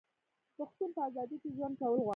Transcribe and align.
پښتون 0.57 0.89
په 0.95 1.01
ازادۍ 1.07 1.37
کې 1.41 1.49
ژوند 1.55 1.75
کول 1.79 1.99
غواړي. 2.05 2.09